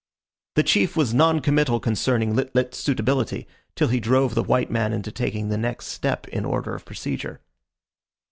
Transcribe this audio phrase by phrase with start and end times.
[0.55, 4.93] The chief was non committal concerning Lit lit's suitability, till he drove the white man
[4.93, 7.39] into taking the next step in order of procedure.